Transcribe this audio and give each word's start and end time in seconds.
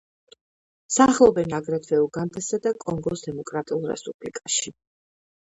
სახლობენ 0.95 1.53
აგრეთვე 1.57 1.99
უგანდასა 2.05 2.59
და 2.65 2.73
კონგოს 2.87 3.25
დემოკრატიულ 3.27 3.87
რესპუბლიკაში. 3.93 4.77